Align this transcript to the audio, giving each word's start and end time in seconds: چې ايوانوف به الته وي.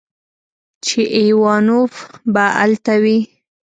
چې 0.85 0.99
ايوانوف 1.17 1.93
به 2.33 2.45
الته 2.63 2.93
وي. 3.03 3.19